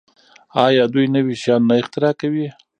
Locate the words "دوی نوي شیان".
0.93-1.61